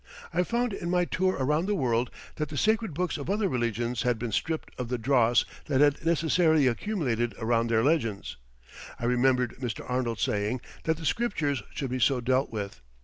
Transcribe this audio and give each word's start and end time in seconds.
I 0.33 0.41
found 0.41 0.73
in 0.73 0.89
my 0.89 1.05
tour 1.05 1.35
around 1.39 1.67
the 1.67 1.75
world 1.75 2.09
that 2.37 2.49
the 2.49 2.57
sacred 2.57 2.95
books 2.95 3.19
of 3.19 3.29
other 3.29 3.47
religions 3.47 4.01
had 4.01 4.17
been 4.17 4.31
stripped 4.31 4.71
of 4.79 4.89
the 4.89 4.97
dross 4.97 5.45
that 5.65 5.79
had 5.79 6.03
necessarily 6.03 6.65
accumulated 6.65 7.35
around 7.37 7.69
their 7.69 7.83
legends. 7.83 8.37
I 8.99 9.05
remembered 9.05 9.57
Mr. 9.59 9.87
Arnold 9.87 10.17
saying 10.19 10.61
that 10.85 10.97
the 10.97 11.05
Scriptures 11.05 11.61
should 11.75 11.91
be 11.91 11.99
so 11.99 12.19
dealt 12.19 12.49
with. 12.51 12.81